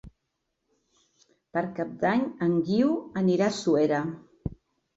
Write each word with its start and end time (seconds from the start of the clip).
Per 1.57 1.63
Cap 1.81 1.93
d'Any 2.05 2.25
en 2.47 2.57
Guiu 2.73 2.99
anirà 3.25 3.53
a 3.53 3.57
Suera. 3.61 4.05